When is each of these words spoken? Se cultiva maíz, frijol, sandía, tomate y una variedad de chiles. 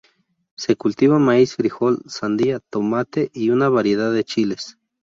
Se 0.55 0.75
cultiva 0.75 1.19
maíz, 1.19 1.55
frijol, 1.55 2.01
sandía, 2.07 2.57
tomate 2.71 3.29
y 3.35 3.51
una 3.51 3.69
variedad 3.69 4.11
de 4.11 4.23
chiles. 4.23 4.79